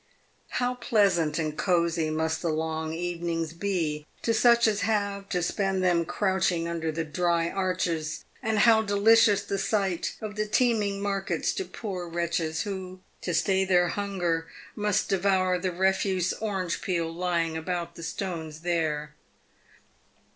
[0.57, 5.83] How pleasant and cosy must the long evenings be to such as have to spend
[5.83, 11.53] them crouching under the dry arches; and how delicious the sight of the teeming markets
[11.53, 17.55] to poor wretches who, to stay their hunger, must devour the refuse orange peel lying
[17.55, 19.13] about the stones there.